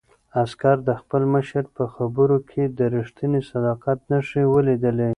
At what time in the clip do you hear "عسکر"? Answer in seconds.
0.43-0.77